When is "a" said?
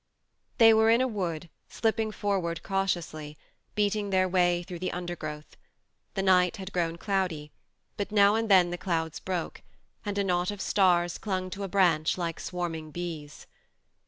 0.99-1.07, 10.17-10.23, 11.61-11.67